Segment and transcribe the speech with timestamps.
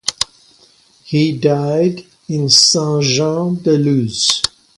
[1.03, 4.41] He died in Saint-Jean-de-Luz.